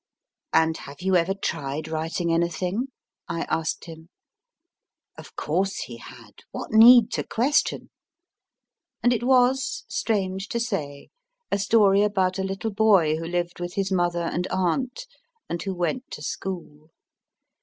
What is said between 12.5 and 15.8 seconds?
boy who lived with his mother and aunt, and who